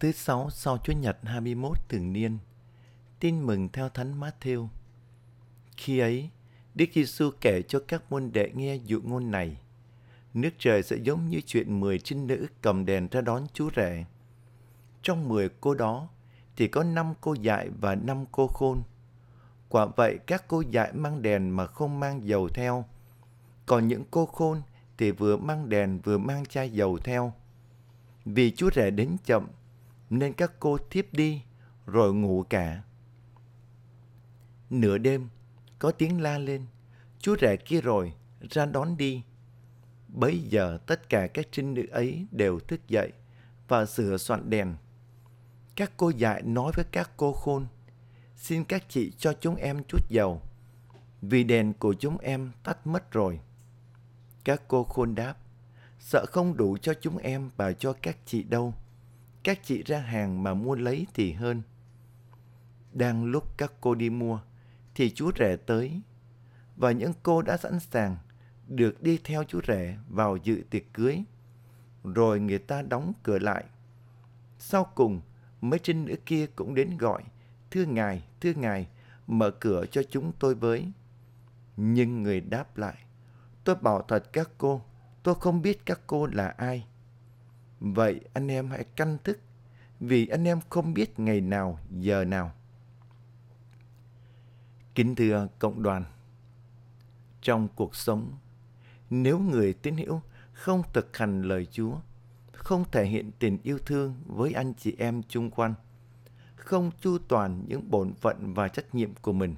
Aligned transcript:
Thứ 0.00 0.12
sáu 0.12 0.50
sau 0.50 0.78
Chúa 0.78 0.92
Nhật 0.92 1.18
21 1.22 1.78
thường 1.88 2.12
niên, 2.12 2.38
tin 3.20 3.46
mừng 3.46 3.68
theo 3.68 3.88
Thánh 3.88 4.20
Matthew. 4.20 4.68
Khi 5.76 5.98
ấy, 5.98 6.30
Đức 6.74 6.84
Giêsu 6.94 7.30
kể 7.40 7.62
cho 7.62 7.80
các 7.88 8.02
môn 8.10 8.32
đệ 8.32 8.50
nghe 8.54 8.76
dụ 8.76 9.00
ngôn 9.04 9.30
này. 9.30 9.56
Nước 10.34 10.50
trời 10.58 10.82
sẽ 10.82 10.96
giống 10.96 11.28
như 11.28 11.40
chuyện 11.46 11.80
mười 11.80 11.98
trinh 11.98 12.26
nữ 12.26 12.46
cầm 12.62 12.84
đèn 12.86 13.08
ra 13.10 13.20
đón 13.20 13.46
chú 13.52 13.68
rể. 13.76 14.04
Trong 15.02 15.28
mười 15.28 15.48
cô 15.60 15.74
đó 15.74 16.08
thì 16.56 16.68
có 16.68 16.82
năm 16.82 17.14
cô 17.20 17.34
dại 17.34 17.70
và 17.80 17.94
năm 17.94 18.24
cô 18.32 18.46
khôn. 18.46 18.82
Quả 19.68 19.86
vậy 19.86 20.18
các 20.26 20.44
cô 20.48 20.62
dại 20.70 20.92
mang 20.92 21.22
đèn 21.22 21.56
mà 21.56 21.66
không 21.66 22.00
mang 22.00 22.28
dầu 22.28 22.48
theo. 22.48 22.84
Còn 23.66 23.88
những 23.88 24.04
cô 24.10 24.26
khôn 24.26 24.62
thì 24.98 25.10
vừa 25.10 25.36
mang 25.36 25.68
đèn 25.68 25.98
vừa 25.98 26.18
mang 26.18 26.46
chai 26.46 26.70
dầu 26.70 26.98
theo. 26.98 27.32
Vì 28.24 28.50
chú 28.50 28.70
rể 28.74 28.90
đến 28.90 29.16
chậm 29.24 29.46
nên 30.10 30.32
các 30.32 30.52
cô 30.60 30.78
thiếp 30.90 31.12
đi 31.12 31.42
rồi 31.86 32.14
ngủ 32.14 32.44
cả. 32.50 32.82
Nửa 34.70 34.98
đêm 34.98 35.28
có 35.78 35.90
tiếng 35.90 36.20
la 36.20 36.38
lên, 36.38 36.66
chú 37.18 37.36
rể 37.40 37.56
kia 37.56 37.80
rồi, 37.80 38.12
ra 38.50 38.66
đón 38.66 38.96
đi. 38.96 39.22
Bấy 40.08 40.38
giờ 40.38 40.78
tất 40.86 41.08
cả 41.08 41.26
các 41.26 41.46
trinh 41.52 41.74
nữ 41.74 41.86
ấy 41.90 42.26
đều 42.30 42.60
thức 42.60 42.88
dậy 42.88 43.12
và 43.68 43.86
sửa 43.86 44.16
soạn 44.16 44.50
đèn. 44.50 44.76
Các 45.76 45.92
cô 45.96 46.10
dạy 46.10 46.42
nói 46.42 46.72
với 46.76 46.84
các 46.92 47.10
cô 47.16 47.32
khôn, 47.32 47.66
xin 48.36 48.64
các 48.64 48.84
chị 48.88 49.12
cho 49.18 49.32
chúng 49.40 49.56
em 49.56 49.84
chút 49.88 50.08
dầu, 50.08 50.42
vì 51.22 51.44
đèn 51.44 51.72
của 51.72 51.94
chúng 51.94 52.18
em 52.18 52.52
tắt 52.64 52.86
mất 52.86 53.12
rồi. 53.12 53.40
Các 54.44 54.62
cô 54.68 54.84
khôn 54.84 55.14
đáp, 55.14 55.34
sợ 55.98 56.24
không 56.28 56.56
đủ 56.56 56.76
cho 56.76 56.94
chúng 57.00 57.18
em 57.18 57.50
và 57.56 57.72
cho 57.72 57.92
các 57.92 58.16
chị 58.26 58.42
đâu. 58.42 58.74
Các 59.46 59.58
chị 59.62 59.82
ra 59.82 59.98
hàng 59.98 60.42
mà 60.42 60.54
mua 60.54 60.74
lấy 60.74 61.06
thì 61.14 61.32
hơn. 61.32 61.62
Đang 62.92 63.24
lúc 63.24 63.58
các 63.58 63.72
cô 63.80 63.94
đi 63.94 64.10
mua, 64.10 64.40
thì 64.94 65.10
chú 65.10 65.30
rể 65.38 65.56
tới. 65.56 66.00
Và 66.76 66.92
những 66.92 67.12
cô 67.22 67.42
đã 67.42 67.56
sẵn 67.56 67.80
sàng 67.80 68.16
được 68.68 69.02
đi 69.02 69.18
theo 69.24 69.44
chú 69.44 69.60
rể 69.68 69.96
vào 70.08 70.36
dự 70.36 70.64
tiệc 70.70 70.82
cưới. 70.94 71.22
Rồi 72.04 72.40
người 72.40 72.58
ta 72.58 72.82
đóng 72.82 73.12
cửa 73.22 73.38
lại. 73.38 73.64
Sau 74.58 74.84
cùng, 74.94 75.20
mấy 75.60 75.78
trinh 75.78 76.04
nữ 76.04 76.16
kia 76.26 76.46
cũng 76.46 76.74
đến 76.74 76.98
gọi, 76.98 77.22
Thưa 77.70 77.84
ngài, 77.84 78.24
thưa 78.40 78.52
ngài, 78.56 78.88
mở 79.26 79.50
cửa 79.50 79.86
cho 79.90 80.02
chúng 80.10 80.32
tôi 80.38 80.54
với. 80.54 80.92
Nhưng 81.76 82.22
người 82.22 82.40
đáp 82.40 82.76
lại, 82.76 82.96
tôi 83.64 83.76
bảo 83.80 84.02
thật 84.08 84.32
các 84.32 84.50
cô, 84.58 84.82
tôi 85.22 85.34
không 85.34 85.62
biết 85.62 85.86
các 85.86 86.00
cô 86.06 86.26
là 86.26 86.48
ai. 86.48 86.86
Vậy 87.80 88.20
anh 88.32 88.48
em 88.48 88.70
hãy 88.70 88.84
canh 88.84 89.18
thức, 89.24 89.40
vì 90.00 90.26
anh 90.26 90.44
em 90.44 90.60
không 90.70 90.94
biết 90.94 91.18
ngày 91.18 91.40
nào, 91.40 91.78
giờ 91.90 92.24
nào. 92.24 92.52
Kính 94.94 95.14
thưa 95.14 95.48
cộng 95.58 95.82
đoàn, 95.82 96.04
trong 97.42 97.68
cuộc 97.76 97.96
sống, 97.96 98.32
nếu 99.10 99.38
người 99.38 99.72
tín 99.72 99.96
hữu 99.96 100.20
không 100.52 100.82
thực 100.92 101.16
hành 101.16 101.42
lời 101.42 101.66
Chúa, 101.66 101.96
không 102.52 102.84
thể 102.92 103.04
hiện 103.06 103.30
tình 103.38 103.58
yêu 103.62 103.78
thương 103.78 104.14
với 104.26 104.52
anh 104.52 104.74
chị 104.74 104.94
em 104.98 105.22
chung 105.28 105.50
quanh, 105.50 105.74
không 106.56 106.90
chu 107.00 107.18
toàn 107.28 107.64
những 107.68 107.90
bổn 107.90 108.14
phận 108.14 108.54
và 108.54 108.68
trách 108.68 108.94
nhiệm 108.94 109.14
của 109.14 109.32
mình, 109.32 109.54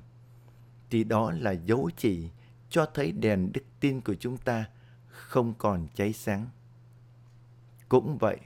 thì 0.91 1.05
đó 1.05 1.31
là 1.31 1.51
dấu 1.51 1.91
chỉ 1.97 2.29
cho 2.71 2.87
thấy 2.95 3.13
đèn 3.13 3.53
đức 3.53 3.65
tin 3.81 4.01
của 4.01 4.15
chúng 4.15 4.37
ta 4.37 4.65
không 5.07 5.55
còn 5.59 5.87
cháy 5.95 6.13
sáng. 6.13 6.47
Cũng 7.89 8.19
vậy, 8.19 8.39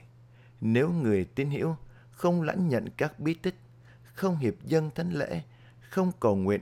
nếu 0.61 0.89
người 0.89 1.25
tín 1.25 1.49
hữu 1.49 1.75
không 2.11 2.41
lãnh 2.41 2.69
nhận 2.69 2.89
các 2.97 3.19
bí 3.19 3.33
tích, 3.33 3.55
không 4.03 4.37
hiệp 4.37 4.53
dân 4.63 4.91
thánh 4.95 5.11
lễ, 5.11 5.41
không 5.79 6.11
cầu 6.19 6.35
nguyện, 6.35 6.61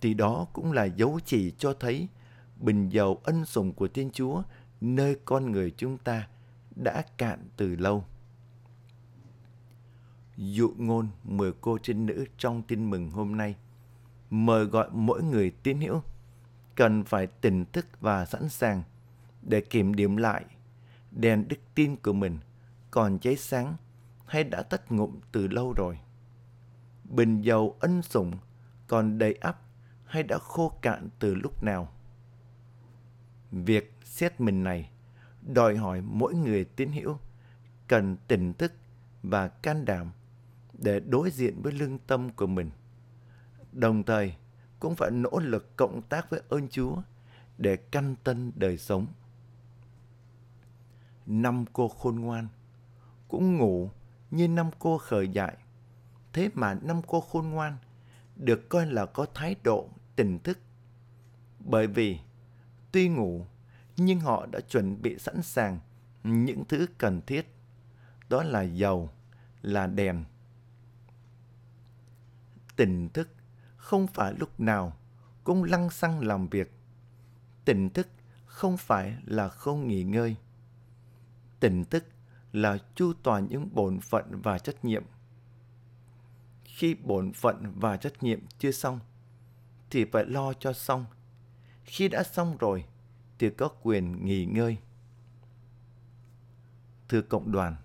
thì 0.00 0.14
đó 0.14 0.46
cũng 0.52 0.72
là 0.72 0.84
dấu 0.84 1.20
chỉ 1.24 1.52
cho 1.58 1.74
thấy 1.74 2.08
bình 2.56 2.88
dầu 2.88 3.20
ân 3.24 3.44
sủng 3.44 3.72
của 3.72 3.88
Thiên 3.88 4.10
Chúa 4.10 4.42
nơi 4.80 5.16
con 5.24 5.52
người 5.52 5.70
chúng 5.76 5.98
ta 5.98 6.28
đã 6.76 7.02
cạn 7.16 7.48
từ 7.56 7.76
lâu. 7.76 8.04
Dụ 10.36 10.72
ngôn 10.76 11.08
mười 11.24 11.52
cô 11.60 11.78
trinh 11.82 12.06
nữ 12.06 12.24
trong 12.38 12.62
tin 12.62 12.90
mừng 12.90 13.10
hôm 13.10 13.36
nay 13.36 13.56
mời 14.30 14.64
gọi 14.64 14.88
mỗi 14.92 15.22
người 15.22 15.50
tín 15.62 15.80
hữu 15.80 16.02
cần 16.74 17.04
phải 17.04 17.26
tỉnh 17.26 17.64
thức 17.72 17.86
và 18.00 18.26
sẵn 18.26 18.48
sàng 18.48 18.82
để 19.42 19.60
kiểm 19.60 19.94
điểm 19.94 20.16
lại 20.16 20.44
đèn 21.14 21.48
đức 21.48 21.56
tin 21.74 21.96
của 21.96 22.12
mình 22.12 22.38
còn 22.90 23.18
cháy 23.18 23.36
sáng 23.36 23.76
hay 24.26 24.44
đã 24.44 24.62
tắt 24.62 24.92
ngụm 24.92 25.20
từ 25.32 25.48
lâu 25.48 25.72
rồi. 25.76 25.98
Bình 27.04 27.40
dầu 27.40 27.76
ân 27.80 28.02
sủng 28.02 28.32
còn 28.86 29.18
đầy 29.18 29.34
ắp 29.34 29.60
hay 30.04 30.22
đã 30.22 30.38
khô 30.38 30.72
cạn 30.82 31.08
từ 31.18 31.34
lúc 31.34 31.64
nào. 31.64 31.92
Việc 33.50 33.94
xét 34.04 34.40
mình 34.40 34.64
này 34.64 34.90
đòi 35.42 35.76
hỏi 35.76 36.00
mỗi 36.00 36.34
người 36.34 36.64
tín 36.64 36.92
hữu 36.92 37.18
cần 37.88 38.16
tỉnh 38.28 38.54
thức 38.54 38.72
và 39.22 39.48
can 39.48 39.84
đảm 39.84 40.10
để 40.72 41.00
đối 41.00 41.30
diện 41.30 41.62
với 41.62 41.72
lương 41.72 41.98
tâm 41.98 42.30
của 42.30 42.46
mình. 42.46 42.70
Đồng 43.72 44.02
thời 44.02 44.34
cũng 44.80 44.94
phải 44.94 45.10
nỗ 45.10 45.38
lực 45.38 45.76
cộng 45.76 46.02
tác 46.02 46.30
với 46.30 46.42
ơn 46.48 46.68
Chúa 46.68 46.96
để 47.58 47.76
căn 47.76 48.16
tân 48.24 48.52
đời 48.54 48.78
sống. 48.78 49.06
Năm 51.26 51.64
cô 51.72 51.88
khôn 51.88 52.20
ngoan 52.20 52.48
cũng 53.28 53.56
ngủ 53.56 53.90
như 54.30 54.48
năm 54.48 54.70
cô 54.78 54.98
khởi 54.98 55.28
dại. 55.28 55.56
Thế 56.32 56.50
mà 56.54 56.74
năm 56.74 57.00
cô 57.06 57.20
khôn 57.20 57.48
ngoan 57.48 57.76
được 58.36 58.68
coi 58.68 58.86
là 58.86 59.06
có 59.06 59.26
thái 59.34 59.56
độ 59.64 59.88
tỉnh 60.16 60.38
thức. 60.38 60.58
Bởi 61.58 61.86
vì 61.86 62.18
tuy 62.92 63.08
ngủ 63.08 63.46
nhưng 63.96 64.20
họ 64.20 64.46
đã 64.46 64.60
chuẩn 64.60 65.02
bị 65.02 65.18
sẵn 65.18 65.42
sàng 65.42 65.78
những 66.24 66.64
thứ 66.64 66.86
cần 66.98 67.20
thiết. 67.26 67.54
Đó 68.28 68.42
là 68.42 68.62
dầu, 68.62 69.10
là 69.62 69.86
đèn. 69.86 70.24
Tỉnh 72.76 73.08
thức 73.08 73.28
không 73.76 74.06
phải 74.06 74.34
lúc 74.38 74.60
nào 74.60 74.96
cũng 75.44 75.64
lăng 75.64 75.90
xăng 75.90 76.20
làm 76.20 76.48
việc. 76.48 76.72
Tỉnh 77.64 77.90
thức 77.90 78.08
không 78.44 78.76
phải 78.76 79.16
là 79.24 79.48
không 79.48 79.88
nghỉ 79.88 80.02
ngơi. 80.04 80.36
Tỉnh 81.62 81.84
thức 81.84 82.04
là 82.52 82.78
chu 82.94 83.12
toàn 83.22 83.46
những 83.50 83.68
bổn 83.72 84.00
phận 84.00 84.40
và 84.42 84.58
trách 84.58 84.84
nhiệm. 84.84 85.04
Khi 86.64 86.94
bổn 86.94 87.32
phận 87.32 87.72
và 87.76 87.96
trách 87.96 88.22
nhiệm 88.22 88.40
chưa 88.58 88.70
xong, 88.70 89.00
thì 89.90 90.04
phải 90.04 90.24
lo 90.24 90.52
cho 90.52 90.72
xong. 90.72 91.04
Khi 91.84 92.08
đã 92.08 92.22
xong 92.22 92.56
rồi, 92.56 92.84
thì 93.38 93.50
có 93.50 93.68
quyền 93.82 94.24
nghỉ 94.24 94.44
ngơi. 94.44 94.76
Thưa 97.08 97.22
cộng 97.22 97.52
đoàn, 97.52 97.76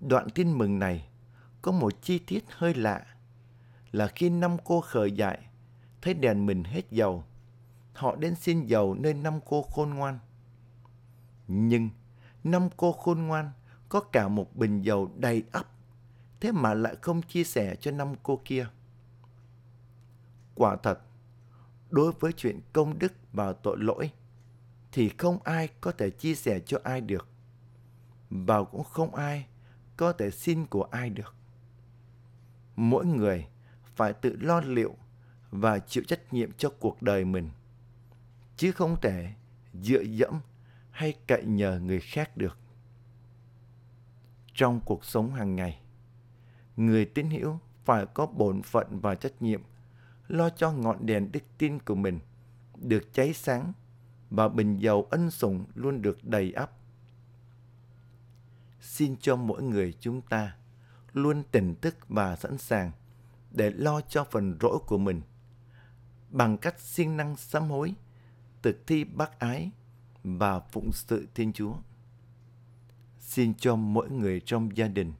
đoạn 0.00 0.30
tin 0.30 0.58
mừng 0.58 0.78
này 0.78 1.08
có 1.62 1.72
một 1.72 2.02
chi 2.02 2.18
tiết 2.18 2.44
hơi 2.50 2.74
lạ 2.74 3.06
là 3.92 4.06
khi 4.06 4.30
năm 4.30 4.56
cô 4.64 4.80
khởi 4.80 5.12
dại 5.12 5.48
thấy 6.02 6.14
đèn 6.14 6.46
mình 6.46 6.64
hết 6.64 6.90
dầu, 6.90 7.24
họ 7.94 8.16
đến 8.16 8.34
xin 8.34 8.66
dầu 8.66 8.94
nơi 8.94 9.14
năm 9.14 9.40
cô 9.46 9.62
khôn 9.62 9.90
ngoan. 9.90 10.18
Nhưng 11.48 11.90
năm 12.44 12.68
cô 12.76 12.92
khôn 12.92 13.22
ngoan 13.22 13.50
có 13.88 14.00
cả 14.00 14.28
một 14.28 14.56
bình 14.56 14.82
dầu 14.82 15.12
đầy 15.16 15.42
ắp, 15.52 15.66
thế 16.40 16.52
mà 16.52 16.74
lại 16.74 16.96
không 17.02 17.22
chia 17.22 17.44
sẻ 17.44 17.76
cho 17.80 17.90
năm 17.90 18.14
cô 18.22 18.40
kia. 18.44 18.68
Quả 20.54 20.76
thật, 20.76 21.00
đối 21.90 22.12
với 22.12 22.32
chuyện 22.32 22.60
công 22.72 22.98
đức 22.98 23.12
và 23.32 23.52
tội 23.52 23.76
lỗi, 23.78 24.10
thì 24.92 25.08
không 25.18 25.38
ai 25.44 25.68
có 25.80 25.92
thể 25.92 26.10
chia 26.10 26.34
sẻ 26.34 26.60
cho 26.60 26.78
ai 26.84 27.00
được, 27.00 27.28
và 28.30 28.64
cũng 28.64 28.84
không 28.84 29.14
ai 29.14 29.46
có 29.96 30.12
thể 30.12 30.30
xin 30.30 30.66
của 30.66 30.82
ai 30.82 31.10
được. 31.10 31.34
Mỗi 32.76 33.06
người 33.06 33.46
phải 33.96 34.12
tự 34.12 34.36
lo 34.40 34.60
liệu 34.60 34.96
và 35.50 35.78
chịu 35.78 36.04
trách 36.06 36.32
nhiệm 36.32 36.52
cho 36.52 36.70
cuộc 36.80 37.02
đời 37.02 37.24
mình, 37.24 37.50
chứ 38.56 38.72
không 38.72 38.96
thể 39.00 39.32
dựa 39.82 40.02
dẫm 40.02 40.40
hay 40.98 41.14
cậy 41.26 41.44
nhờ 41.44 41.80
người 41.80 42.00
khác 42.00 42.36
được 42.36 42.58
trong 44.54 44.80
cuộc 44.84 45.04
sống 45.04 45.34
hàng 45.34 45.56
ngày. 45.56 45.80
Người 46.76 47.04
tín 47.04 47.30
hữu 47.30 47.58
phải 47.84 48.06
có 48.06 48.26
bổn 48.26 48.62
phận 48.62 49.00
và 49.00 49.14
trách 49.14 49.42
nhiệm 49.42 49.62
lo 50.28 50.50
cho 50.50 50.72
ngọn 50.72 51.06
đèn 51.06 51.32
đức 51.32 51.40
tin 51.58 51.78
của 51.78 51.94
mình 51.94 52.18
được 52.76 53.12
cháy 53.12 53.32
sáng 53.32 53.72
và 54.30 54.48
bình 54.48 54.78
dầu 54.78 55.06
ân 55.10 55.30
sủng 55.30 55.64
luôn 55.74 56.02
được 56.02 56.24
đầy 56.24 56.52
ắp. 56.52 56.70
Xin 58.80 59.16
cho 59.16 59.36
mỗi 59.36 59.62
người 59.62 59.94
chúng 60.00 60.20
ta 60.22 60.56
luôn 61.12 61.42
tỉnh 61.50 61.74
thức 61.80 61.96
và 62.08 62.36
sẵn 62.36 62.58
sàng 62.58 62.92
để 63.50 63.70
lo 63.70 64.00
cho 64.00 64.24
phần 64.24 64.58
rỗi 64.60 64.78
của 64.86 64.98
mình 64.98 65.20
bằng 66.30 66.58
cách 66.58 66.80
siêng 66.80 67.16
năng 67.16 67.36
sám 67.36 67.70
hối, 67.70 67.94
thực 68.62 68.86
thi 68.86 69.04
bác 69.04 69.38
ái 69.38 69.70
và 70.36 70.60
phụng 70.60 70.92
sự 70.92 71.28
Thiên 71.34 71.52
Chúa 71.52 71.74
xin 73.20 73.54
cho 73.54 73.76
mỗi 73.76 74.10
người 74.10 74.40
trong 74.40 74.76
gia 74.76 74.88
đình, 74.88 75.12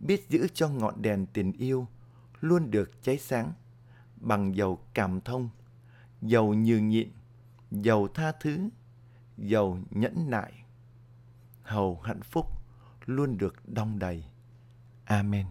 biết 0.00 0.28
giữ 0.28 0.48
cho 0.54 0.68
ngọn 0.68 1.02
đèn 1.02 1.26
tình 1.26 1.52
yêu 1.52 1.86
luôn 2.40 2.70
được 2.70 3.02
cháy 3.02 3.18
sáng 3.18 3.52
bằng 4.16 4.56
dầu 4.56 4.78
cảm 4.94 5.20
thông, 5.20 5.48
dầu 6.22 6.54
nhường 6.54 6.88
nhịn, 6.88 7.08
dầu 7.70 8.08
tha 8.08 8.32
thứ, 8.40 8.68
dầu 9.38 9.78
nhẫn 9.90 10.30
nại. 10.30 10.52
Hầu 11.62 12.00
hạnh 12.00 12.22
phúc 12.22 12.46
luôn 13.06 13.38
được 13.38 13.68
đong 13.68 13.98
đầy. 13.98 14.24
Amen. 15.04 15.46